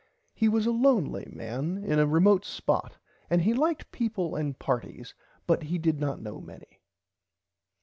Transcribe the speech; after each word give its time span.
He 0.33 0.49
was 0.49 0.65
a 0.65 0.71
lonely 0.71 1.27
man 1.31 1.83
in 1.83 1.99
a 1.99 2.07
remote 2.07 2.43
spot 2.43 2.97
and 3.29 3.43
he 3.43 3.53
liked 3.53 3.91
peaple 3.91 4.35
and 4.35 4.57
partys 4.57 5.13
but 5.45 5.61
he 5.61 5.77
did 5.77 5.99
not 5.99 6.19
know 6.19 6.41
many. 6.41 6.79